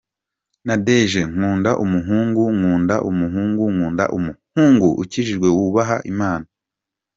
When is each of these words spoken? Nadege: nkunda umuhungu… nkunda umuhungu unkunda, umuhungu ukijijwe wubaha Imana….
Nadege: 0.67 1.21
nkunda 1.33 1.71
umuhungu… 1.83 2.43
nkunda 2.57 2.95
umuhungu 3.09 3.59
unkunda, 3.69 4.03
umuhungu 4.17 4.87
ukijijwe 5.01 5.47
wubaha 5.57 5.97
Imana…. 6.11 6.47